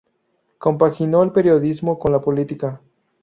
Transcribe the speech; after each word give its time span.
Compaginó 0.57 1.21
el 1.21 1.31
periodismo 1.31 1.99
con 1.99 2.11
la 2.11 2.21
política. 2.21 2.81